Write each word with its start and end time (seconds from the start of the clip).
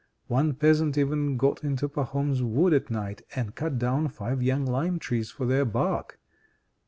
One 0.25 0.55
peasant 0.55 0.97
even 0.97 1.37
got 1.37 1.63
into 1.63 1.87
Pahom's 1.87 2.41
wood 2.41 2.73
at 2.73 2.89
night 2.89 3.21
and 3.35 3.53
cut 3.53 3.77
down 3.77 4.07
five 4.07 4.41
young 4.41 4.65
lime 4.65 4.97
trees 4.97 5.29
for 5.29 5.45
their 5.45 5.63
bark. 5.63 6.19